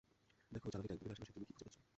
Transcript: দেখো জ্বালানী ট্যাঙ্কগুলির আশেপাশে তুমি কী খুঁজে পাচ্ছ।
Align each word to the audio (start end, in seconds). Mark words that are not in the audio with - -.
দেখো 0.53 0.67
জ্বালানী 0.71 0.87
ট্যাঙ্কগুলির 0.89 1.15
আশেপাশে 1.15 1.35
তুমি 1.35 1.45
কী 1.47 1.53
খুঁজে 1.57 1.65
পাচ্ছ। 1.69 1.77